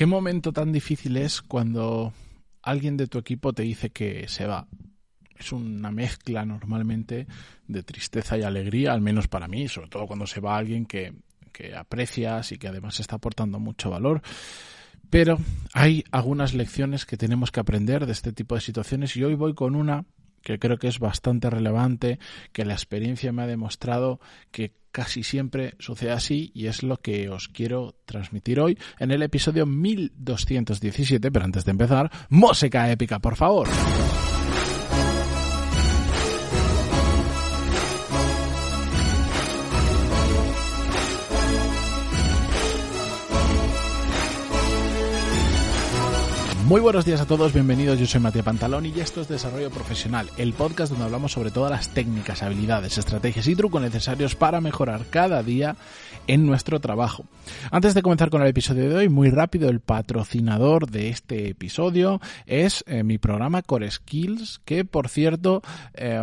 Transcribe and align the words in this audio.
¿Qué 0.00 0.06
momento 0.06 0.50
tan 0.50 0.72
difícil 0.72 1.18
es 1.18 1.42
cuando 1.42 2.14
alguien 2.62 2.96
de 2.96 3.06
tu 3.06 3.18
equipo 3.18 3.52
te 3.52 3.64
dice 3.64 3.90
que 3.90 4.28
se 4.28 4.46
va? 4.46 4.66
Es 5.38 5.52
una 5.52 5.90
mezcla 5.90 6.46
normalmente 6.46 7.26
de 7.68 7.82
tristeza 7.82 8.38
y 8.38 8.42
alegría, 8.42 8.94
al 8.94 9.02
menos 9.02 9.28
para 9.28 9.46
mí, 9.46 9.68
sobre 9.68 9.90
todo 9.90 10.06
cuando 10.06 10.26
se 10.26 10.40
va 10.40 10.56
alguien 10.56 10.86
que, 10.86 11.12
que 11.52 11.76
aprecias 11.76 12.50
y 12.50 12.56
que 12.56 12.68
además 12.68 12.98
está 12.98 13.16
aportando 13.16 13.60
mucho 13.60 13.90
valor. 13.90 14.22
Pero 15.10 15.38
hay 15.74 16.02
algunas 16.12 16.54
lecciones 16.54 17.04
que 17.04 17.18
tenemos 17.18 17.50
que 17.50 17.60
aprender 17.60 18.06
de 18.06 18.12
este 18.12 18.32
tipo 18.32 18.54
de 18.54 18.62
situaciones 18.62 19.14
y 19.18 19.24
hoy 19.24 19.34
voy 19.34 19.52
con 19.52 19.74
una 19.74 20.06
que 20.42 20.58
creo 20.58 20.78
que 20.78 20.88
es 20.88 20.98
bastante 20.98 21.50
relevante, 21.50 22.18
que 22.52 22.64
la 22.64 22.74
experiencia 22.74 23.32
me 23.32 23.42
ha 23.42 23.46
demostrado 23.46 24.20
que 24.50 24.72
casi 24.92 25.22
siempre 25.22 25.74
sucede 25.78 26.10
así 26.10 26.50
y 26.54 26.66
es 26.66 26.82
lo 26.82 26.96
que 26.96 27.28
os 27.28 27.48
quiero 27.48 27.94
transmitir 28.04 28.60
hoy 28.60 28.78
en 28.98 29.10
el 29.10 29.22
episodio 29.22 29.66
1217, 29.66 31.30
pero 31.30 31.44
antes 31.44 31.64
de 31.64 31.70
empezar, 31.70 32.10
música 32.28 32.90
épica, 32.90 33.18
por 33.18 33.36
favor. 33.36 33.68
Muy 46.70 46.80
buenos 46.80 47.04
días 47.04 47.20
a 47.20 47.26
todos, 47.26 47.52
bienvenidos. 47.52 47.98
Yo 47.98 48.06
soy 48.06 48.20
Matías 48.20 48.44
Pantalón 48.44 48.86
y 48.86 49.00
esto 49.00 49.20
es 49.20 49.26
Desarrollo 49.26 49.70
Profesional, 49.70 50.30
el 50.36 50.52
podcast 50.52 50.92
donde 50.92 51.04
hablamos 51.04 51.32
sobre 51.32 51.50
todas 51.50 51.72
las 51.72 51.88
técnicas, 51.88 52.44
habilidades, 52.44 52.96
estrategias 52.96 53.48
y 53.48 53.56
trucos 53.56 53.82
necesarios 53.82 54.36
para 54.36 54.60
mejorar 54.60 55.06
cada 55.10 55.42
día 55.42 55.74
en 56.28 56.46
nuestro 56.46 56.78
trabajo. 56.78 57.24
Antes 57.72 57.94
de 57.94 58.02
comenzar 58.02 58.30
con 58.30 58.42
el 58.42 58.46
episodio 58.46 58.88
de 58.88 58.94
hoy, 58.94 59.08
muy 59.08 59.30
rápido, 59.30 59.68
el 59.68 59.80
patrocinador 59.80 60.88
de 60.88 61.08
este 61.08 61.48
episodio 61.48 62.20
es 62.46 62.84
eh, 62.86 63.02
mi 63.02 63.18
programa 63.18 63.62
Core 63.62 63.90
Skills, 63.90 64.60
que 64.64 64.84
por 64.84 65.08
cierto 65.08 65.62
eh, 65.94 66.22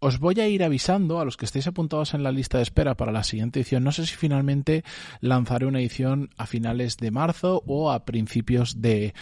os 0.00 0.18
voy 0.18 0.40
a 0.40 0.48
ir 0.48 0.62
avisando 0.62 1.20
a 1.20 1.24
los 1.24 1.36
que 1.36 1.44
estéis 1.44 1.66
apuntados 1.66 2.14
en 2.14 2.22
la 2.22 2.32
lista 2.32 2.58
de 2.58 2.62
espera 2.62 2.96
para 2.96 3.12
la 3.12 3.24
siguiente 3.24 3.60
edición. 3.60 3.84
No 3.84 3.92
sé 3.92 4.06
si 4.06 4.14
finalmente 4.14 4.84
lanzaré 5.20 5.66
una 5.66 5.80
edición 5.80 6.30
a 6.36 6.46
finales 6.46 6.96
de 6.98 7.10
marzo 7.10 7.62
o 7.66 7.90
a 7.90 8.04
principios 8.04 8.80
de 8.80 9.14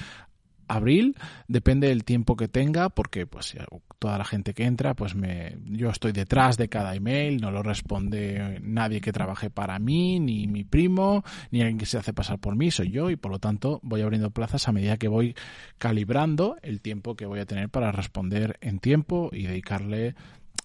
abril, 0.68 1.16
depende 1.48 1.88
del 1.88 2.04
tiempo 2.04 2.36
que 2.36 2.48
tenga, 2.48 2.88
porque 2.88 3.26
pues 3.26 3.56
toda 3.98 4.18
la 4.18 4.24
gente 4.24 4.54
que 4.54 4.64
entra, 4.64 4.94
pues 4.94 5.14
me, 5.14 5.58
yo 5.64 5.90
estoy 5.90 6.12
detrás 6.12 6.56
de 6.56 6.68
cada 6.68 6.94
email, 6.94 7.40
no 7.40 7.50
lo 7.50 7.62
responde 7.62 8.58
nadie 8.62 9.00
que 9.00 9.12
trabaje 9.12 9.48
para 9.48 9.78
mí, 9.78 10.18
ni 10.18 10.46
mi 10.46 10.64
primo, 10.64 11.24
ni 11.50 11.60
alguien 11.60 11.78
que 11.78 11.86
se 11.86 11.98
hace 11.98 12.12
pasar 12.12 12.38
por 12.38 12.56
mí, 12.56 12.70
soy 12.70 12.90
yo, 12.90 13.10
y 13.10 13.16
por 13.16 13.30
lo 13.30 13.38
tanto 13.38 13.80
voy 13.82 14.02
abriendo 14.02 14.30
plazas 14.30 14.66
a 14.68 14.72
medida 14.72 14.96
que 14.96 15.08
voy 15.08 15.34
calibrando 15.78 16.56
el 16.62 16.80
tiempo 16.80 17.14
que 17.14 17.26
voy 17.26 17.40
a 17.40 17.46
tener 17.46 17.68
para 17.68 17.92
responder 17.92 18.58
en 18.60 18.80
tiempo 18.80 19.30
y 19.32 19.44
dedicarle 19.44 20.14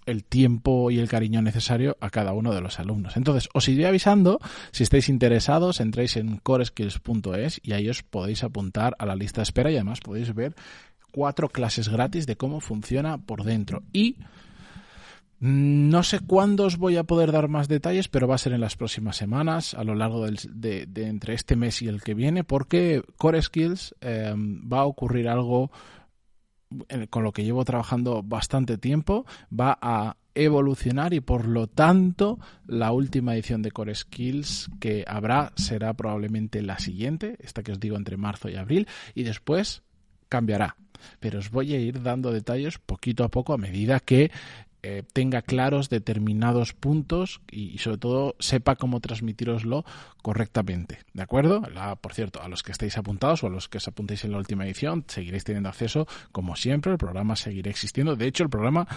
el 0.06 0.24
tiempo 0.24 0.92
y 0.92 1.00
el 1.00 1.10
cariño 1.10 1.42
necesario 1.42 1.98
a 2.00 2.10
cada 2.10 2.34
uno 2.34 2.54
de 2.54 2.62
los 2.62 2.80
alumnos. 2.80 3.18
Entonces, 3.18 3.50
os 3.54 3.68
iré 3.68 3.88
avisando, 3.88 4.40
si 4.72 4.84
estáis 4.84 5.10
interesados, 5.10 5.80
entréis 5.80 6.18
en 6.18 6.38
coreskills.es 6.38 7.62
y 7.64 7.74
ahí 7.74 7.90
os 7.90 8.04
podéis 8.04 8.44
apuntar 8.44 8.96
a 9.00 9.06
la 9.06 9.16
lista 9.16 9.42
de 9.42 9.44
espera 9.44 9.72
y 9.72 9.76
además 9.76 10.00
podéis 10.02 10.34
ver 10.34 10.56
cuatro 11.12 11.50
clases 11.50 11.90
gratis 11.90 12.26
de 12.26 12.38
cómo 12.38 12.62
funciona 12.62 13.18
por 13.18 13.44
dentro. 13.44 13.84
Y 13.94 14.18
no 15.42 16.04
sé 16.04 16.20
cuándo 16.20 16.66
os 16.66 16.78
voy 16.78 16.98
a 16.98 17.04
poder 17.04 17.32
dar 17.32 17.48
más 17.48 17.68
detalles, 17.68 18.08
pero 18.08 18.28
va 18.28 18.36
a 18.36 18.38
ser 18.38 18.54
en 18.54 18.62
las 18.62 18.76
próximas 18.76 19.18
semanas, 19.18 19.74
a 19.74 19.84
lo 19.84 19.96
largo 19.96 20.24
de, 20.28 20.88
entre 20.96 21.34
este 21.34 21.56
mes 21.56 21.82
y 21.82 21.88
el 21.88 22.04
que 22.04 22.14
viene, 22.14 22.44
porque 22.44 23.02
Core 23.18 23.42
Skills 23.42 23.96
eh, 24.02 24.36
va 24.36 24.82
a 24.82 24.86
ocurrir 24.86 25.28
algo 25.28 25.72
con 27.10 27.24
lo 27.24 27.32
que 27.32 27.44
llevo 27.44 27.66
trabajando 27.66 28.24
bastante 28.24 28.78
tiempo, 28.78 29.26
va 29.52 29.78
a 29.82 30.18
evolucionar 30.34 31.14
y 31.14 31.20
por 31.20 31.46
lo 31.46 31.68
tanto 31.68 32.40
la 32.66 32.92
última 32.92 33.34
edición 33.34 33.62
de 33.62 33.72
Core 33.72 33.96
Skills 33.96 34.70
que 34.80 35.04
habrá 35.08 35.52
será 35.56 35.94
probablemente 35.94 36.62
la 36.62 36.80
siguiente, 36.80 37.36
esta 37.40 37.64
que 37.64 37.74
os 37.74 37.80
digo 37.80 37.98
entre 37.98 38.18
marzo 38.18 38.50
y 38.50 38.56
abril, 38.56 38.88
y 39.14 39.24
después 39.24 39.84
cambiará. 40.30 40.78
Pero 41.20 41.40
os 41.40 41.50
voy 41.50 41.74
a 41.74 41.80
ir 41.80 42.02
dando 42.02 42.32
detalles 42.32 42.78
poquito 42.78 43.24
a 43.24 43.30
poco 43.30 43.54
a 43.54 43.58
medida 43.58 44.00
que 44.00 44.32
eh, 44.84 45.04
tenga 45.14 45.42
claros 45.42 45.90
determinados 45.90 46.74
puntos 46.74 47.42
y, 47.52 47.78
sobre 47.78 47.98
todo 47.98 48.36
sepa 48.40 48.76
cómo 48.76 49.00
transmitiroslo 49.00 49.86
correctamente. 50.22 51.00
¿De 51.14 51.22
acuerdo? 51.22 51.62
por 52.02 52.14
cierto, 52.14 52.42
a 52.42 52.48
los 52.48 52.64
que 52.64 52.72
estéis 52.72 52.98
apuntados 52.98 53.44
o 53.44 53.48
a 53.48 53.50
los 53.50 53.70
que 53.70 53.78
os 53.78 53.88
apuntéis 53.88 54.24
en 54.24 54.32
la 54.32 54.38
última 54.38 54.66
edición, 54.66 55.06
seguiréis 55.08 55.44
teniendo 55.44 55.70
acceso 55.70 56.08
como 56.32 56.56
siempre. 56.56 56.92
El 56.92 56.98
programa 56.98 57.36
seguirá 57.36 57.70
existiendo. 57.70 58.16
De 58.16 58.28
hecho, 58.28 58.44
el 58.44 58.50
programa 58.50 58.88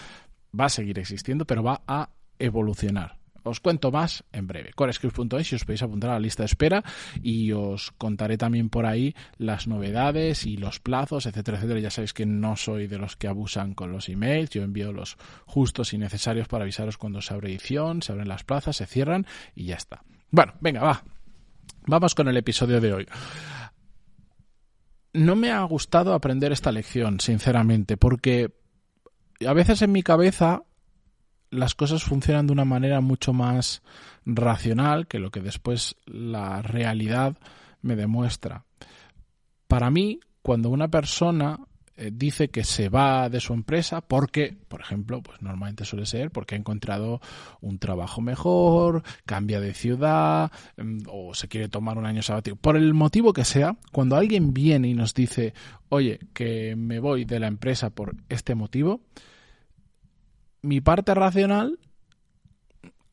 va 0.59 0.67
a 0.67 0.71
seguir 0.71 0.99
existiendo, 0.99 1.45
pero 1.45 1.63
va 1.63 1.83
a 1.87 2.09
evolucionar. 2.39 3.24
Os 3.45 3.61
cuento 3.61 3.93
más 3.93 4.25
en 4.33 4.47
breve. 4.47 4.73
Corescript.es 4.75 5.47
si 5.47 5.55
os 5.55 5.65
podéis 5.65 5.83
apuntar 5.83 6.11
a 6.11 6.15
la 6.15 6.21
lista 6.21 6.43
de 6.43 6.47
espera 6.47 6.83
y 7.23 7.53
os 7.53 7.93
contaré 7.93 8.37
también 8.37 8.71
por 8.71 8.87
ahí 8.87 9.15
las 9.39 9.67
novedades 9.69 10.47
y 10.47 10.57
los 10.57 10.81
plazos, 10.81 11.27
etcétera, 11.27 11.59
etcétera. 11.59 11.81
Ya 11.81 11.91
sabéis 11.91 12.13
que 12.13 12.27
no 12.27 12.57
soy 12.57 12.87
de 12.87 12.99
los 12.99 13.17
que 13.17 13.29
abusan 13.29 13.75
con 13.75 13.93
los 13.93 14.09
emails. 14.09 14.51
Yo 14.51 14.63
envío 14.63 14.93
los 14.93 15.17
justos 15.45 15.93
y 15.93 15.99
necesarios 15.99 16.49
para 16.49 16.65
avisaros 16.65 16.99
cuando 16.99 17.21
se 17.21 17.35
abre 17.35 17.51
edición, 17.51 18.03
se 18.03 18.13
abren 18.13 18.29
las 18.29 18.45
plazas, 18.45 18.77
se 18.77 18.87
cierran 18.87 19.27
y 19.55 19.67
ya 19.67 19.77
está. 19.77 20.03
Bueno, 20.31 20.55
venga, 20.61 20.83
va. 20.83 21.05
Vamos 21.87 22.15
con 22.15 22.29
el 22.29 22.37
episodio 22.37 22.81
de 22.81 22.93
hoy 22.93 23.07
no 25.15 25.37
me 25.37 25.53
ha 25.53 25.63
gustado 25.63 26.13
aprender 26.13 26.53
esta 26.53 26.73
lección, 26.73 27.21
sinceramente, 27.21 27.97
porque 27.97 28.53
a 29.47 29.53
veces 29.53 29.81
en 29.83 29.93
mi 29.93 30.03
cabeza 30.03 30.65
las 31.55 31.75
cosas 31.75 32.03
funcionan 32.03 32.47
de 32.47 32.53
una 32.53 32.65
manera 32.65 33.01
mucho 33.01 33.33
más 33.33 33.83
racional 34.27 35.07
que 35.07 35.19
lo 35.19 35.31
que 35.31 35.41
después 35.41 35.97
la 36.07 36.63
realidad 36.63 37.37
me 37.83 37.97
demuestra. 37.97 38.65
Para 39.69 39.91
mí, 39.91 40.21
cuando 40.43 40.71
una 40.71 40.89
persona 40.89 41.59
eh, 41.97 42.11
dice 42.13 42.49
que 42.49 42.65
se 42.65 42.89
va 42.89 43.29
de 43.29 43.39
su 43.39 43.53
empresa 43.53 44.01
porque, 44.01 44.57
por 44.67 44.81
ejemplo, 44.81 45.23
pues 45.23 45.41
normalmente 45.43 45.85
suele 45.85 46.07
ser 46.07 46.33
porque 46.33 46.57
ha 46.57 46.59
encontrado 46.59 47.21
un 47.61 47.79
trabajo 47.79 48.21
mejor, 48.21 49.05
cambia 49.25 49.61
de 49.61 49.75
ciudad 49.75 50.51
mm, 50.77 51.03
o 51.09 51.35
se 51.35 51.47
quiere 51.47 51.69
tomar 51.69 51.97
un 51.97 52.07
año 52.07 52.23
sabático. 52.23 52.57
Por 52.57 52.77
el 52.77 52.95
motivo 52.95 53.33
que 53.33 53.45
sea, 53.45 53.77
cuando 53.93 54.17
alguien 54.17 54.53
viene 54.53 54.89
y 54.89 54.95
nos 54.95 55.15
dice, 55.15 55.55
oye, 55.89 56.19
que 56.33 56.75
me 56.75 56.99
voy 56.99 57.25
de 57.25 57.39
la 57.39 57.47
empresa 57.47 57.91
por 57.91 58.17
este 58.29 58.57
motivo, 58.57 59.01
mi 60.65 60.81
parte 60.81 61.15
racional 61.15 61.79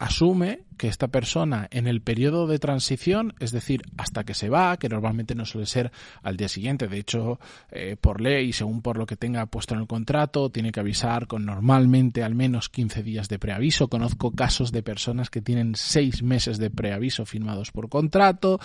asume 0.01 0.63
que 0.77 0.87
esta 0.87 1.09
persona 1.09 1.67
en 1.69 1.85
el 1.85 2.01
periodo 2.01 2.47
de 2.47 2.57
transición, 2.57 3.35
es 3.39 3.51
decir, 3.51 3.83
hasta 3.97 4.23
que 4.23 4.33
se 4.33 4.49
va, 4.49 4.77
que 4.77 4.89
normalmente 4.89 5.35
no 5.35 5.45
suele 5.45 5.67
ser 5.67 5.91
al 6.23 6.37
día 6.37 6.47
siguiente, 6.47 6.87
de 6.87 6.97
hecho, 6.97 7.39
eh, 7.69 7.97
por 8.01 8.19
ley, 8.19 8.51
según 8.51 8.81
por 8.81 8.97
lo 8.97 9.05
que 9.05 9.15
tenga 9.15 9.45
puesto 9.45 9.75
en 9.75 9.81
el 9.81 9.87
contrato, 9.87 10.49
tiene 10.49 10.71
que 10.71 10.79
avisar 10.79 11.27
con 11.27 11.45
normalmente 11.45 12.23
al 12.23 12.33
menos 12.33 12.67
15 12.69 13.03
días 13.03 13.29
de 13.29 13.37
preaviso. 13.37 13.89
Conozco 13.89 14.31
casos 14.31 14.71
de 14.71 14.81
personas 14.81 15.29
que 15.29 15.41
tienen 15.41 15.75
seis 15.75 16.23
meses 16.23 16.57
de 16.57 16.71
preaviso 16.71 17.27
firmados 17.27 17.69
por 17.69 17.87
contrato, 17.87 18.59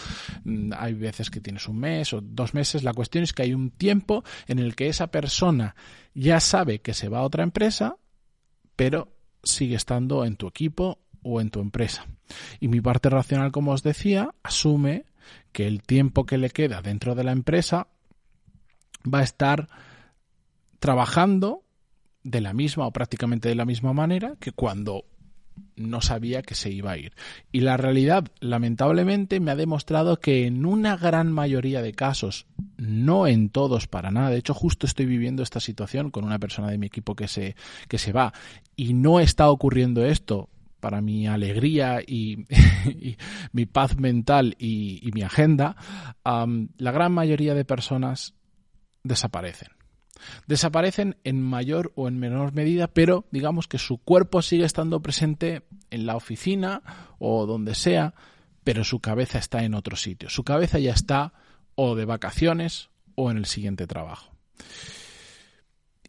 mm, 0.45 0.73
hay 0.75 0.95
veces 0.95 1.29
que 1.29 1.43
tienes 1.43 1.69
un 1.69 1.81
mes 1.81 2.15
o 2.15 2.23
dos 2.23 2.55
meses. 2.55 2.83
La 2.83 2.95
cuestión 2.95 3.25
es 3.25 3.35
que 3.35 3.43
hay 3.43 3.53
un 3.53 3.73
tiempo 3.73 4.25
en 4.47 4.59
el 4.59 4.75
que 4.75 4.89
esa 4.89 5.09
persona 5.09 5.77
ya 6.15 6.41
sabe 6.41 6.81
que 6.81 6.95
se 6.95 7.11
va 7.11 7.19
a 7.19 7.25
otra 7.25 7.43
empresa, 7.43 7.99
pero 8.77 9.13
sigue 9.43 9.75
estando 9.75 10.25
en 10.25 10.37
tu 10.37 10.47
equipo 10.47 10.99
o 11.23 11.41
en 11.41 11.51
tu 11.51 11.61
empresa. 11.61 12.07
Y 12.61 12.69
mi 12.69 12.81
parte 12.81 13.11
racional, 13.11 13.53
como 13.53 13.73
os 13.73 13.83
decía, 13.83 14.35
asume 14.43 15.07
que 15.53 15.67
el 15.67 15.83
tiempo 15.83 16.27
que 16.27 16.39
le 16.39 16.51
queda 16.51 16.83
dentro 16.83 17.15
de 17.15 17.25
la 17.25 17.33
empresa 17.33 17.89
va 19.13 19.21
a 19.21 19.25
estar 19.25 19.69
trabajando 20.79 21.65
de 22.23 22.41
la 22.41 22.53
misma 22.53 22.87
o 22.87 22.93
prácticamente 22.93 23.49
de 23.49 23.55
la 23.55 23.65
misma 23.65 23.93
manera 23.93 24.37
que 24.41 24.53
cuando 24.53 25.05
no 25.77 26.01
sabía 26.01 26.43
que 26.43 26.55
se 26.55 26.71
iba 26.71 26.93
a 26.93 26.99
ir. 26.99 27.13
Y 27.53 27.61
la 27.61 27.77
realidad, 27.77 28.25
lamentablemente, 28.41 29.41
me 29.41 29.51
ha 29.51 29.57
demostrado 29.57 30.19
que 30.19 30.47
en 30.47 30.65
una 30.65 30.97
gran 30.97 31.31
mayoría 31.31 31.83
de 31.83 31.93
casos, 31.93 32.47
no 32.77 33.27
en 33.27 33.51
todos 33.51 33.87
para 33.87 34.11
nada, 34.11 34.31
de 34.31 34.39
hecho 34.39 34.55
justo 34.55 34.87
estoy 34.87 35.07
viviendo 35.07 35.43
esta 35.43 35.61
situación 35.61 36.11
con 36.11 36.25
una 36.25 36.39
persona 36.39 36.71
de 36.71 36.79
mi 36.79 36.87
equipo 36.87 37.15
que 37.15 37.29
se, 37.29 37.57
que 37.89 37.99
se 37.99 38.13
va 38.13 38.33
y 38.75 38.95
no 38.95 39.21
está 39.21 39.51
ocurriendo 39.51 40.05
esto 40.05 40.49
para 40.81 41.01
mi 41.01 41.27
alegría 41.27 42.01
y, 42.07 42.47
mi 43.53 43.67
paz 43.67 43.99
mental 43.99 44.55
y, 44.59 45.11
mi 45.13 45.23
agenda, 45.23 45.77
la 46.25 46.93
gran 46.93 47.13
mayoría 47.13 47.55
de 47.55 47.65
personas 47.65 48.35
desaparecen. 49.03 49.76
Desaparecen 50.47 51.17
en 51.25 51.43
mayor 51.43 51.93
o 51.95 52.09
en 52.09 52.19
menor 52.19 52.53
medida, 52.53 52.89
pero 52.89 53.27
digamos 53.31 53.69
que 53.69 53.79
su 53.79 53.99
cuerpo 53.99 54.43
sigue 54.43 54.65
estando 54.65 55.01
presente 55.03 55.63
en 55.91 56.07
la 56.07 56.17
oficina 56.17 56.83
o 57.19 57.47
donde 57.47 57.75
sea, 57.75 58.15
pero 58.65 58.85
su 58.85 59.01
cabeza 59.01 59.39
está 59.39 59.65
en 59.65 59.75
otro 59.75 59.97
sitio. 59.97 60.29
Su 60.29 60.45
cabeza 60.45 60.79
ya 60.79 60.93
está 60.93 61.33
o 61.75 61.95
de 61.95 62.05
vacaciones 62.05 62.91
o 63.15 63.31
en 63.31 63.37
el 63.37 63.47
siguiente 63.47 63.87
trabajo. 63.87 64.33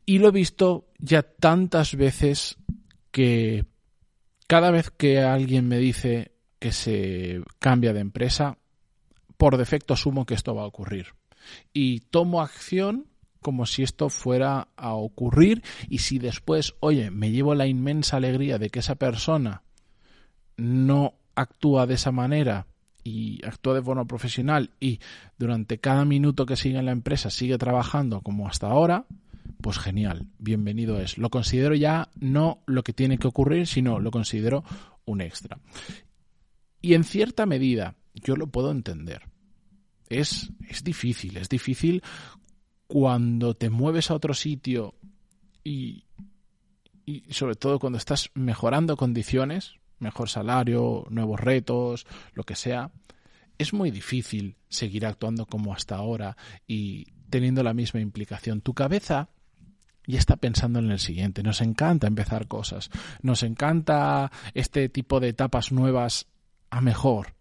Y 0.05 0.19
lo 0.19 0.29
he 0.29 0.31
visto 0.31 0.87
ya 0.97 1.21
tantas 1.21 1.95
veces 1.95 2.57
que 3.11 3.65
cada 4.47 4.71
vez 4.71 4.89
que 4.89 5.19
alguien 5.19 5.67
me 5.67 5.77
dice 5.77 6.31
que 6.59 6.71
se 6.71 7.41
cambia 7.59 7.93
de 7.93 7.99
empresa, 7.99 8.57
por 9.37 9.57
defecto 9.57 9.93
asumo 9.93 10.25
que 10.25 10.33
esto 10.33 10.55
va 10.55 10.63
a 10.63 10.67
ocurrir. 10.67 11.07
Y 11.73 11.99
tomo 11.99 12.41
acción 12.41 13.07
como 13.47 13.65
si 13.65 13.81
esto 13.81 14.09
fuera 14.09 14.67
a 14.75 14.91
ocurrir 14.91 15.63
y 15.87 15.99
si 15.99 16.19
después, 16.19 16.75
oye, 16.81 17.11
me 17.11 17.31
llevo 17.31 17.55
la 17.55 17.65
inmensa 17.65 18.17
alegría 18.17 18.57
de 18.57 18.69
que 18.69 18.79
esa 18.79 18.95
persona 18.95 19.63
no 20.57 21.13
actúa 21.33 21.87
de 21.87 21.93
esa 21.93 22.11
manera 22.11 22.67
y 23.05 23.39
actúa 23.45 23.75
de 23.75 23.81
forma 23.81 24.03
profesional 24.03 24.71
y 24.81 24.99
durante 25.37 25.77
cada 25.77 26.03
minuto 26.03 26.45
que 26.45 26.57
sigue 26.57 26.77
en 26.77 26.87
la 26.87 26.91
empresa 26.91 27.29
sigue 27.29 27.57
trabajando 27.57 28.19
como 28.19 28.49
hasta 28.49 28.67
ahora, 28.67 29.05
pues 29.61 29.79
genial, 29.79 30.27
bienvenido 30.39 30.99
es. 30.99 31.17
Lo 31.17 31.29
considero 31.29 31.73
ya 31.73 32.09
no 32.19 32.63
lo 32.65 32.83
que 32.83 32.91
tiene 32.91 33.17
que 33.17 33.29
ocurrir, 33.29 33.65
sino 33.65 34.01
lo 34.01 34.11
considero 34.11 34.65
un 35.05 35.21
extra. 35.21 35.57
Y 36.81 36.95
en 36.95 37.05
cierta 37.05 37.45
medida 37.45 37.95
yo 38.13 38.35
lo 38.35 38.47
puedo 38.47 38.71
entender. 38.71 39.21
Es, 40.09 40.51
es 40.67 40.83
difícil, 40.83 41.37
es 41.37 41.47
difícil 41.47 42.03
cuando 42.87 43.53
te 43.53 43.69
mueves 43.69 44.09
a 44.09 44.15
otro 44.15 44.33
sitio 44.33 44.95
y, 45.63 46.05
sobre 47.29 47.55
todo 47.55 47.79
cuando 47.79 47.97
estás 47.97 48.31
mejorando 48.33 48.97
condiciones, 48.97 49.75
mejor 49.99 50.29
salario, 50.29 51.05
nuevos 51.09 51.39
retos, 51.39 52.05
lo 52.33 52.43
que 52.43 52.55
sea, 52.55 52.91
es 53.57 53.73
muy 53.73 53.91
difícil 53.91 54.55
seguir 54.69 55.05
actuando 55.05 55.45
como 55.45 55.73
hasta 55.73 55.95
ahora 55.95 56.37
y 56.67 57.07
teniendo 57.29 57.63
la 57.63 57.73
misma 57.73 57.99
implicación. 57.99 58.61
Tu 58.61 58.73
cabeza 58.73 59.29
ya 60.05 60.19
está 60.19 60.37
pensando 60.37 60.79
en 60.79 60.91
el 60.91 60.99
siguiente. 60.99 61.43
Nos 61.43 61.61
encanta 61.61 62.07
empezar 62.07 62.47
cosas. 62.47 62.89
Nos 63.21 63.43
encanta 63.43 64.31
este 64.53 64.87
tipo 64.87 65.19
de 65.19 65.29
etapas 65.29 65.71
nuevas 65.71 66.27
a 66.69 66.81
mejor. 66.81 67.35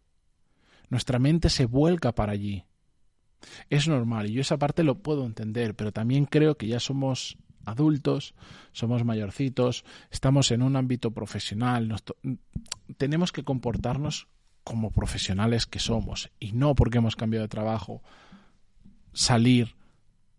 Nuestra 0.88 1.18
mente 1.18 1.48
se 1.48 1.66
vuelca 1.66 2.12
para 2.12 2.32
allí. 2.32 2.64
Es 3.70 3.88
normal 3.88 4.28
y 4.28 4.32
yo 4.32 4.40
esa 4.40 4.58
parte 4.58 4.82
lo 4.82 4.98
puedo 4.98 5.24
entender, 5.24 5.74
pero 5.74 5.92
también 5.92 6.26
creo 6.26 6.56
que 6.56 6.66
ya 6.66 6.80
somos 6.80 7.38
adultos, 7.64 8.34
somos 8.72 9.04
mayorcitos, 9.04 9.84
estamos 10.10 10.50
en 10.52 10.62
un 10.62 10.76
ámbito 10.76 11.10
profesional, 11.10 11.94
tenemos 12.96 13.32
que 13.32 13.44
comportarnos 13.44 14.28
como 14.64 14.90
profesionales 14.90 15.66
que 15.66 15.78
somos 15.78 16.30
y 16.40 16.52
no 16.52 16.74
porque 16.74 16.98
hemos 16.98 17.16
cambiado 17.16 17.44
de 17.44 17.48
trabajo 17.48 18.02
salir 19.12 19.74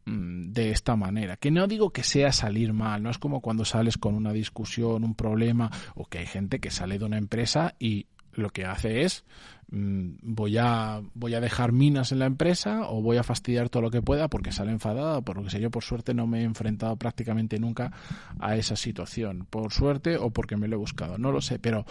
mm, 0.06 0.52
de 0.52 0.72
esta 0.72 0.96
manera. 0.96 1.38
Que 1.38 1.52
no 1.52 1.68
digo 1.68 1.92
que 1.92 2.04
sea 2.04 2.32
salir 2.32 2.74
mal, 2.74 3.04
no 3.04 3.10
es 3.10 3.18
como 3.18 3.42
cuando 3.42 3.66
sales 3.66 3.98
con 3.98 4.16
una 4.16 4.34
discusión, 4.34 5.04
un 5.04 5.16
problema, 5.16 5.72
o 5.96 6.06
que 6.06 6.20
hay 6.20 6.26
gente 6.26 6.60
que 6.60 6.72
sale 6.72 7.00
de 7.00 7.06
una 7.06 7.18
empresa 7.18 7.76
y 7.80 8.08
lo 8.38 8.52
que 8.52 8.66
hace 8.66 9.02
es 9.02 9.26
mm, 9.70 10.18
voy 10.22 10.58
a 10.58 11.02
voy 11.14 11.34
a 11.34 11.42
dejar 11.42 11.72
minas 11.72 12.12
en 12.12 12.20
la 12.20 12.26
empresa 12.26 12.90
o 12.90 13.02
voy 13.02 13.18
a 13.18 13.24
fastidiar 13.24 13.70
todo 13.70 13.82
lo 13.82 13.92
que 13.92 14.02
pueda 14.02 14.30
porque 14.30 14.52
sale 14.52 14.72
enfadada 14.72 15.22
por 15.22 15.38
lo 15.38 15.44
que 15.44 15.50
sé 15.50 15.60
yo 15.60 15.72
por 15.72 15.84
suerte 15.84 16.14
no 16.14 16.28
me 16.28 16.42
he 16.42 16.44
enfrentado 16.44 16.96
prácticamente 16.96 17.60
nunca 17.60 17.92
a 18.40 18.56
esa 18.56 18.76
situación. 18.76 19.48
Por 19.50 19.74
suerte 19.74 20.18
o 20.18 20.30
porque 20.30 20.56
me 20.56 20.68
lo 20.68 20.76
he 20.76 20.80
buscado. 20.80 21.18
No 21.18 21.32
lo 21.32 21.42
sé 21.42 21.60
pero 21.60 21.86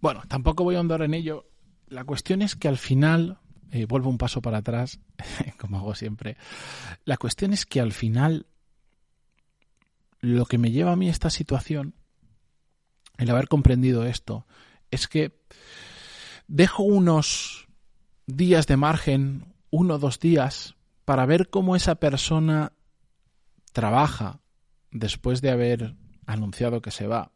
bueno 0.00 0.22
tampoco 0.28 0.64
voy 0.64 0.76
a 0.76 0.80
andar 0.80 1.02
en 1.02 1.14
ello. 1.14 1.46
La 1.88 2.04
cuestión 2.04 2.42
es 2.42 2.56
que 2.56 2.68
al 2.68 2.78
final 2.78 3.38
eh, 3.70 3.86
vuelvo 3.86 4.10
un 4.10 4.18
paso 4.18 4.42
para 4.42 4.58
atrás 4.58 4.98
como 5.58 5.78
hago 5.78 5.94
siempre. 5.94 6.36
La 7.04 7.16
cuestión 7.16 7.52
es 7.52 7.64
que 7.64 7.80
al 7.80 7.92
final 7.92 8.46
lo 10.20 10.46
que 10.46 10.58
me 10.58 10.72
lleva 10.72 10.92
a 10.92 10.96
mí 10.96 11.08
esta 11.08 11.30
situación 11.30 11.94
el 13.18 13.30
haber 13.30 13.48
comprendido 13.48 14.04
esto 14.04 14.46
es 14.90 15.08
que 15.08 15.38
dejo 16.48 16.82
unos 16.82 17.68
días 18.26 18.66
de 18.66 18.76
margen, 18.76 19.54
uno 19.70 19.94
o 19.94 19.98
dos 19.98 20.18
días, 20.20 20.76
para 21.04 21.26
ver 21.26 21.48
cómo 21.50 21.76
esa 21.76 21.96
persona 21.96 22.72
trabaja 23.72 24.40
después 24.90 25.40
de 25.40 25.50
haber 25.50 25.94
anunciado 26.26 26.82
que 26.82 26.90
se 26.90 27.06
va. 27.06 27.32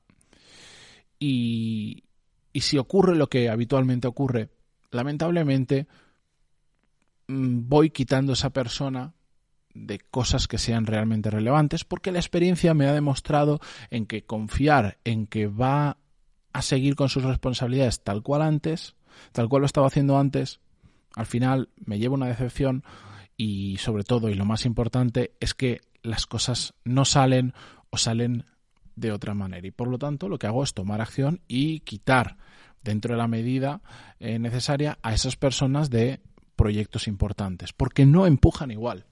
Y, 1.18 2.04
y 2.52 2.62
si 2.62 2.78
ocurre 2.78 3.14
lo 3.14 3.28
que 3.28 3.48
habitualmente 3.48 4.08
ocurre, 4.08 4.50
lamentablemente 4.90 5.86
mm, 7.28 7.68
voy 7.68 7.90
quitando 7.90 8.32
a 8.32 8.34
esa 8.34 8.50
persona 8.50 9.14
de 9.72 10.00
cosas 10.00 10.48
que 10.48 10.58
sean 10.58 10.86
realmente 10.86 11.30
relevantes 11.30 11.84
porque 11.84 12.10
la 12.10 12.18
experiencia 12.18 12.74
me 12.74 12.88
ha 12.88 12.92
demostrado 12.92 13.60
en 13.90 14.06
que 14.06 14.24
confiar 14.24 14.98
en 15.04 15.26
que 15.26 15.46
va 15.46 15.99
a 16.52 16.62
seguir 16.62 16.96
con 16.96 17.08
sus 17.08 17.22
responsabilidades 17.22 18.02
tal 18.02 18.22
cual 18.22 18.42
antes, 18.42 18.96
tal 19.32 19.48
cual 19.48 19.60
lo 19.60 19.66
estaba 19.66 19.86
haciendo 19.86 20.18
antes, 20.18 20.60
al 21.14 21.26
final 21.26 21.68
me 21.76 21.98
llevo 21.98 22.14
una 22.14 22.26
decepción 22.28 22.84
y 23.36 23.76
sobre 23.78 24.04
todo 24.04 24.28
y 24.28 24.34
lo 24.34 24.44
más 24.44 24.66
importante 24.66 25.32
es 25.40 25.54
que 25.54 25.80
las 26.02 26.26
cosas 26.26 26.74
no 26.84 27.04
salen 27.04 27.54
o 27.90 27.96
salen 27.96 28.44
de 28.96 29.12
otra 29.12 29.34
manera. 29.34 29.66
Y 29.66 29.70
por 29.70 29.88
lo 29.88 29.98
tanto 29.98 30.28
lo 30.28 30.38
que 30.38 30.46
hago 30.46 30.62
es 30.62 30.74
tomar 30.74 31.00
acción 31.00 31.40
y 31.48 31.80
quitar 31.80 32.36
dentro 32.82 33.14
de 33.14 33.18
la 33.18 33.28
medida 33.28 33.82
eh, 34.18 34.38
necesaria 34.38 34.98
a 35.02 35.14
esas 35.14 35.36
personas 35.36 35.90
de 35.90 36.20
proyectos 36.56 37.08
importantes 37.08 37.72
porque 37.72 38.04
no 38.04 38.26
empujan 38.26 38.70
igual 38.70 39.06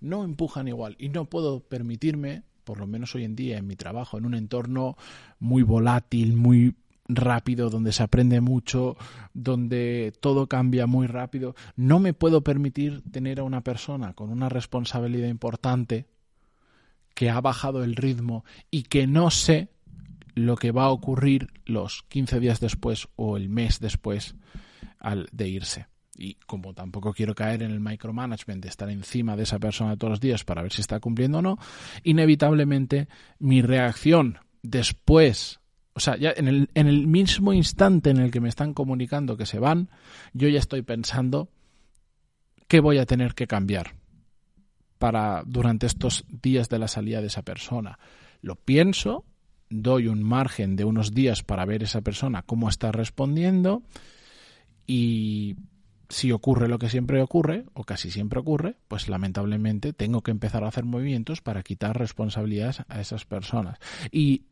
no 0.00 0.24
empujan 0.24 0.66
igual 0.68 0.96
y 0.98 1.10
no 1.10 1.26
puedo 1.26 1.60
permitirme 1.60 2.42
por 2.64 2.78
lo 2.78 2.86
menos 2.86 3.14
hoy 3.14 3.24
en 3.24 3.36
día 3.36 3.58
en 3.58 3.66
mi 3.66 3.76
trabajo, 3.76 4.18
en 4.18 4.26
un 4.26 4.34
entorno 4.34 4.96
muy 5.38 5.62
volátil, 5.62 6.34
muy 6.34 6.74
rápido, 7.08 7.70
donde 7.70 7.92
se 7.92 8.02
aprende 8.02 8.40
mucho, 8.40 8.96
donde 9.34 10.12
todo 10.20 10.46
cambia 10.46 10.86
muy 10.86 11.06
rápido, 11.06 11.54
no 11.76 11.98
me 11.98 12.14
puedo 12.14 12.42
permitir 12.42 13.02
tener 13.10 13.40
a 13.40 13.44
una 13.44 13.62
persona 13.62 14.14
con 14.14 14.30
una 14.30 14.48
responsabilidad 14.48 15.28
importante 15.28 16.06
que 17.14 17.30
ha 17.30 17.40
bajado 17.40 17.84
el 17.84 17.96
ritmo 17.96 18.44
y 18.70 18.84
que 18.84 19.06
no 19.06 19.30
sé 19.30 19.68
lo 20.34 20.56
que 20.56 20.70
va 20.70 20.84
a 20.84 20.90
ocurrir 20.90 21.48
los 21.66 22.04
15 22.08 22.40
días 22.40 22.60
después 22.60 23.08
o 23.16 23.36
el 23.36 23.48
mes 23.48 23.80
después 23.80 24.36
de 25.32 25.48
irse 25.48 25.89
y 26.20 26.34
como 26.46 26.74
tampoco 26.74 27.14
quiero 27.14 27.34
caer 27.34 27.62
en 27.62 27.70
el 27.70 27.80
micromanagement 27.80 28.62
de 28.62 28.68
estar 28.68 28.90
encima 28.90 29.36
de 29.36 29.44
esa 29.44 29.58
persona 29.58 29.96
todos 29.96 30.10
los 30.10 30.20
días 30.20 30.44
para 30.44 30.60
ver 30.60 30.70
si 30.70 30.82
está 30.82 31.00
cumpliendo 31.00 31.38
o 31.38 31.42
no, 31.42 31.58
inevitablemente 32.04 33.08
mi 33.38 33.62
reacción 33.62 34.38
después, 34.62 35.60
o 35.94 36.00
sea, 36.00 36.18
ya 36.18 36.32
en 36.36 36.46
el, 36.46 36.68
en 36.74 36.88
el 36.88 37.06
mismo 37.06 37.54
instante 37.54 38.10
en 38.10 38.18
el 38.18 38.30
que 38.30 38.40
me 38.40 38.50
están 38.50 38.74
comunicando 38.74 39.38
que 39.38 39.46
se 39.46 39.58
van, 39.58 39.88
yo 40.34 40.46
ya 40.48 40.58
estoy 40.58 40.82
pensando 40.82 41.48
qué 42.68 42.80
voy 42.80 42.98
a 42.98 43.06
tener 43.06 43.34
que 43.34 43.46
cambiar 43.46 43.94
para 44.98 45.42
durante 45.46 45.86
estos 45.86 46.26
días 46.28 46.68
de 46.68 46.78
la 46.78 46.86
salida 46.86 47.22
de 47.22 47.28
esa 47.28 47.42
persona. 47.42 47.98
Lo 48.42 48.56
pienso, 48.56 49.24
doy 49.70 50.06
un 50.06 50.22
margen 50.22 50.76
de 50.76 50.84
unos 50.84 51.14
días 51.14 51.42
para 51.42 51.64
ver 51.64 51.82
esa 51.82 52.02
persona 52.02 52.42
cómo 52.42 52.68
está 52.68 52.92
respondiendo 52.92 53.82
y 54.86 55.56
si 56.10 56.32
ocurre 56.32 56.68
lo 56.68 56.78
que 56.78 56.90
siempre 56.90 57.22
ocurre, 57.22 57.64
o 57.72 57.84
casi 57.84 58.10
siempre 58.10 58.40
ocurre, 58.40 58.76
pues 58.88 59.08
lamentablemente 59.08 59.92
tengo 59.92 60.22
que 60.22 60.32
empezar 60.32 60.64
a 60.64 60.68
hacer 60.68 60.84
movimientos 60.84 61.40
para 61.40 61.62
quitar 61.62 61.96
responsabilidades 61.96 62.82
a 62.88 63.00
esas 63.00 63.24
personas. 63.24 63.78
Y 64.10 64.42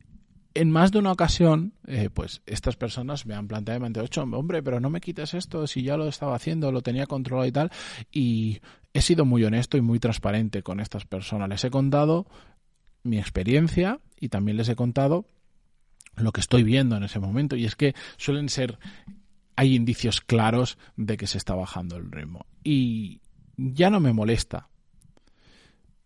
en 0.53 0.71
más 0.71 0.91
de 0.91 0.99
una 0.99 1.11
ocasión, 1.11 1.73
eh, 1.85 2.09
pues 2.11 2.41
estas 2.45 2.77
personas 2.77 3.25
me 3.25 3.35
han 3.35 3.47
planteado, 3.47 3.81
me 3.81 3.87
han 3.87 3.93
dicho, 3.93 4.23
hombre, 4.23 4.63
pero 4.63 4.79
no 4.79 4.89
me 4.89 5.01
quites 5.01 5.33
esto, 5.33 5.67
si 5.67 5.83
ya 5.83 5.97
lo 5.97 6.07
estaba 6.07 6.33
haciendo, 6.33 6.71
lo 6.71 6.81
tenía 6.81 7.05
controlado 7.05 7.47
y 7.47 7.51
tal. 7.51 7.71
Y 8.09 8.61
he 8.93 9.01
sido 9.01 9.25
muy 9.25 9.43
honesto 9.43 9.77
y 9.77 9.81
muy 9.81 9.99
transparente 9.99 10.63
con 10.63 10.79
estas 10.79 11.05
personas. 11.05 11.49
Les 11.49 11.63
he 11.65 11.69
contado 11.69 12.25
mi 13.03 13.19
experiencia 13.19 13.99
y 14.19 14.29
también 14.29 14.57
les 14.57 14.69
he 14.69 14.75
contado 14.75 15.25
lo 16.15 16.31
que 16.31 16.41
estoy 16.41 16.63
viendo 16.63 16.95
en 16.95 17.03
ese 17.03 17.19
momento 17.19 17.55
y 17.55 17.65
es 17.65 17.75
que 17.75 17.95
suelen 18.17 18.49
ser 18.49 18.77
hay 19.59 19.75
indicios 19.75 20.21
claros 20.21 20.77
de 20.95 21.17
que 21.17 21.27
se 21.27 21.37
está 21.37 21.53
bajando 21.53 21.97
el 21.97 22.09
ritmo 22.09 22.45
y 22.63 23.19
ya 23.57 23.89
no 23.89 23.99
me 23.99 24.13
molesta 24.13 24.69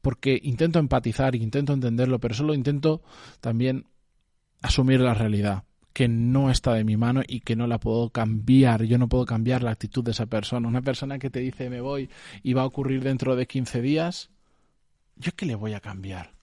porque 0.01 0.39
intento 0.41 0.79
empatizar, 0.79 1.35
intento 1.35 1.71
entenderlo, 1.71 2.19
pero 2.19 2.33
solo 2.33 2.55
intento 2.55 3.03
también 3.41 3.85
asumir 4.63 5.01
la 5.01 5.13
realidad 5.13 5.65
que 5.93 6.07
no 6.07 6.49
está 6.49 6.73
de 6.73 6.83
mi 6.83 6.97
mano 6.97 7.21
y 7.27 7.41
que 7.41 7.55
no 7.55 7.67
la 7.67 7.79
puedo 7.79 8.09
cambiar. 8.09 8.85
Yo 8.85 8.97
no 8.97 9.07
puedo 9.07 9.27
cambiar 9.27 9.61
la 9.61 9.69
actitud 9.69 10.03
de 10.03 10.11
esa 10.11 10.25
persona. 10.25 10.67
Una 10.67 10.81
persona 10.81 11.19
que 11.19 11.29
te 11.29 11.39
dice 11.39 11.69
me 11.69 11.79
voy 11.79 12.09
y 12.41 12.53
va 12.53 12.63
a 12.63 12.65
ocurrir 12.65 13.03
dentro 13.03 13.35
de 13.35 13.45
15 13.45 13.83
días, 13.83 14.31
¿yo 15.15 15.31
qué 15.35 15.45
le 15.45 15.53
voy 15.53 15.73
a 15.73 15.79
cambiar? 15.79 16.33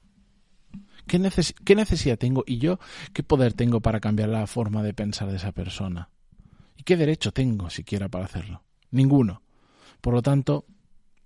¿Qué, 1.09 1.19
necesidad 1.19 2.19
tengo 2.19 2.45
y 2.47 2.59
yo 2.59 2.79
qué 3.13 3.25
poder 3.25 3.53
tengo 3.53 3.81
para 3.81 3.99
cambiar 3.99 4.29
la 4.29 4.47
forma 4.47 4.85
de 4.85 4.95
pensar 4.95 5.29
de 5.29 5.39
esa 5.39 5.51
persona? 5.51 6.09
¿Y 6.81 6.83
qué 6.83 6.97
derecho 6.97 7.31
tengo 7.31 7.69
siquiera 7.69 8.09
para 8.09 8.25
hacerlo? 8.25 8.63
Ninguno. 8.91 9.43
Por 10.01 10.15
lo 10.15 10.23
tanto, 10.23 10.65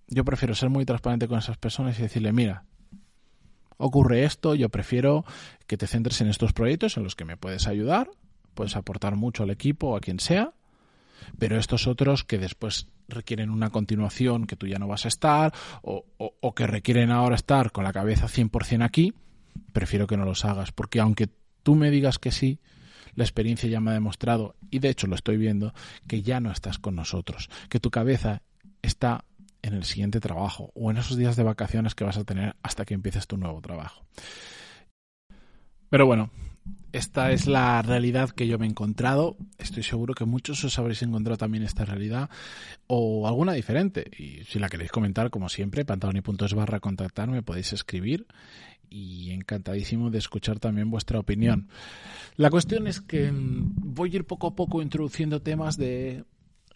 yo 0.09 0.25
prefiero 0.25 0.53
ser 0.57 0.69
muy 0.69 0.85
transparente 0.85 1.29
con 1.29 1.39
esas 1.39 1.59
personas 1.59 1.97
y 1.97 2.03
decirle, 2.03 2.33
mira, 2.33 2.65
ocurre 3.77 4.25
esto, 4.25 4.57
yo 4.57 4.69
prefiero 4.69 5.25
que 5.69 5.77
te 5.77 5.87
centres 5.87 6.21
en 6.21 6.27
estos 6.27 6.53
proyectos 6.53 6.97
en 6.97 7.05
los 7.05 7.15
que 7.15 7.25
me 7.25 7.37
puedes 7.37 7.69
ayudar, 7.69 8.11
puedes 8.55 8.75
aportar 8.75 9.15
mucho 9.15 9.45
al 9.45 9.51
equipo 9.51 9.91
o 9.91 9.97
a 9.97 10.01
quien 10.01 10.19
sea, 10.19 10.55
pero 11.39 11.57
estos 11.57 11.87
otros 11.87 12.25
que 12.25 12.39
después 12.39 12.89
requieren 13.07 13.51
una 13.51 13.71
continuación 13.71 14.49
que 14.49 14.57
tú 14.57 14.67
ya 14.67 14.81
no 14.81 14.89
vas 14.89 15.05
a 15.05 15.09
estar 15.09 15.55
o, 15.83 16.05
o 16.19 16.55
que 16.57 16.67
requieren 16.67 17.13
ahora 17.13 17.37
estar 17.37 17.71
con 17.71 17.85
la 17.85 17.93
cabeza 17.93 18.27
100% 18.27 18.85
aquí, 18.85 19.15
prefiero 19.73 20.09
que 20.09 20.17
no 20.17 20.25
los 20.25 20.45
hagas, 20.45 20.73
porque 20.73 20.99
aunque 20.99 21.29
tú 21.63 21.77
me 21.77 21.93
digas 21.93 22.19
que 22.19 22.33
sí, 22.33 22.59
la 23.17 23.25
experiencia 23.25 23.69
ya 23.69 23.81
me 23.81 23.91
ha 23.91 23.95
demostrado, 23.95 24.57
y 24.71 24.79
de 24.79 24.89
hecho 24.89 25.07
lo 25.07 25.15
estoy 25.15 25.37
viendo, 25.37 25.75
que 26.07 26.23
ya 26.23 26.41
no 26.41 26.51
estás 26.51 26.79
con 26.79 26.97
nosotros, 26.97 27.51
que 27.69 27.81
tu 27.81 27.91
cabeza 27.91 28.43
está 28.83 29.25
en 29.63 29.75
el 29.75 29.85
siguiente 29.85 30.21
trabajo 30.21 30.71
o 30.75 30.91
en 30.91 30.99
esos 30.99 31.17
días 31.17 31.37
de 31.37 31.43
vacaciones 31.43 31.95
que 31.95 32.05
vas 32.05 32.19
a 32.19 32.25
tener 32.25 32.55
hasta 32.63 32.85
que 32.85 32.95
empieces 32.95 33.27
tu 33.27 33.37
nuevo 33.37 33.61
trabajo. 33.63 34.05
Pero 35.95 36.07
bueno, 36.07 36.31
esta 36.91 37.31
es 37.31 37.47
la 37.47 37.81
realidad 37.81 38.31
que 38.31 38.49
yo 38.49 38.59
me 38.59 38.67
he 38.67 38.69
encontrado. 38.69 39.37
Estoy 39.59 39.85
seguro 39.85 40.13
que 40.13 40.25
muchos 40.25 40.65
os 40.65 40.77
habréis 40.77 41.03
encontrado 41.03 41.37
también 41.37 41.63
esta 41.63 41.85
realidad 41.85 42.31
o 42.89 43.29
alguna 43.29 43.53
diferente. 43.53 44.11
Y 44.19 44.43
si 44.43 44.59
la 44.59 44.69
queréis 44.69 44.91
comentar, 44.91 45.31
como 45.31 45.49
siempre, 45.49 45.85
pantaloni.es 45.85 46.55
barra 46.55 46.81
contactar, 46.81 47.29
me 47.29 47.45
podéis 47.45 47.73
escribir 47.73 48.27
y 48.91 49.31
encantadísimo 49.31 50.11
de 50.11 50.19
escuchar 50.19 50.59
también 50.59 50.91
vuestra 50.91 51.21
opinión. 51.21 51.69
La 52.35 52.51
cuestión 52.51 52.89
es 52.89 53.01
que 53.01 53.31
voy 53.33 54.11
a 54.13 54.17
ir 54.17 54.25
poco 54.25 54.49
a 54.49 54.57
poco 54.57 54.83
introduciendo 54.83 55.43
temas 55.43 55.77
de 55.77 56.25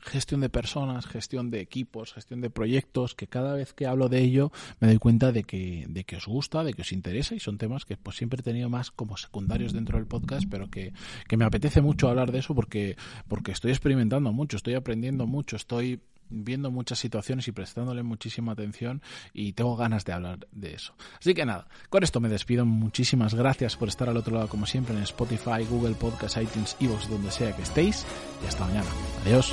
gestión 0.00 0.40
de 0.40 0.48
personas, 0.48 1.06
gestión 1.06 1.50
de 1.50 1.60
equipos, 1.60 2.12
gestión 2.12 2.40
de 2.40 2.50
proyectos, 2.50 3.14
que 3.14 3.26
cada 3.26 3.54
vez 3.54 3.72
que 3.72 3.86
hablo 3.86 4.08
de 4.08 4.20
ello 4.20 4.52
me 4.80 4.88
doy 4.88 4.98
cuenta 4.98 5.32
de 5.32 5.44
que, 5.44 5.86
de 5.88 6.04
que 6.04 6.16
os 6.16 6.26
gusta, 6.26 6.64
de 6.64 6.74
que 6.74 6.82
os 6.82 6.92
interesa 6.92 7.34
y 7.34 7.40
son 7.40 7.58
temas 7.58 7.84
que 7.84 7.96
pues 7.96 8.16
siempre 8.16 8.40
he 8.40 8.42
tenido 8.42 8.68
más 8.70 8.90
como 8.90 9.16
secundarios 9.16 9.72
dentro 9.72 9.98
del 9.98 10.06
podcast, 10.06 10.46
pero 10.50 10.70
que, 10.70 10.92
que 11.28 11.36
me 11.36 11.44
apetece 11.44 11.80
mucho 11.80 12.08
hablar 12.08 12.32
de 12.32 12.38
eso 12.38 12.54
porque, 12.54 12.96
porque 13.28 13.52
estoy 13.52 13.70
experimentando 13.70 14.32
mucho, 14.32 14.56
estoy 14.56 14.74
aprendiendo 14.74 15.26
mucho, 15.26 15.56
estoy 15.56 16.00
viendo 16.30 16.70
muchas 16.70 16.98
situaciones 16.98 17.48
y 17.48 17.52
prestándole 17.52 18.02
muchísima 18.02 18.52
atención 18.52 19.02
y 19.32 19.52
tengo 19.52 19.76
ganas 19.76 20.04
de 20.04 20.12
hablar 20.12 20.46
de 20.52 20.74
eso. 20.74 20.94
Así 21.18 21.34
que 21.34 21.44
nada, 21.44 21.68
con 21.90 22.02
esto 22.02 22.20
me 22.20 22.28
despido. 22.28 22.64
Muchísimas 22.64 23.34
gracias 23.34 23.76
por 23.76 23.88
estar 23.88 24.08
al 24.08 24.16
otro 24.16 24.34
lado 24.34 24.48
como 24.48 24.66
siempre 24.66 24.96
en 24.96 25.02
Spotify, 25.02 25.64
Google 25.68 25.94
Podcast, 25.94 26.36
iTunes, 26.36 26.76
Evox, 26.80 27.08
donde 27.08 27.30
sea 27.30 27.54
que 27.54 27.62
estéis 27.62 28.04
y 28.42 28.46
hasta 28.46 28.64
mañana. 28.66 28.88
Adiós. 29.24 29.52